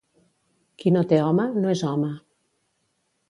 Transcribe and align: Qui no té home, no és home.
Qui 0.83 0.93
no 0.95 1.03
té 1.11 1.19
home, 1.25 1.45
no 1.65 1.73
és 1.73 1.83
home. 1.91 2.09